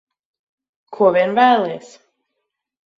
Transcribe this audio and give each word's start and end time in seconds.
Ko 0.97 1.11
vien 1.19 1.37
vēlies. 1.43 1.95